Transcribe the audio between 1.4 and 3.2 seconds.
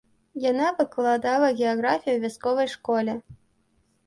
геаграфію ў вясковай школе.